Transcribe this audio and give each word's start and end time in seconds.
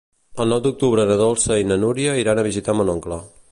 El 0.45 0.53
nou 0.53 0.61
d'octubre 0.67 1.05
na 1.11 1.17
Dolça 1.19 1.59
i 1.65 1.69
na 1.73 1.79
Núria 1.83 2.17
iran 2.23 2.41
a 2.45 2.49
visitar 2.51 2.79
mon 2.79 2.93
oncle. 2.99 3.25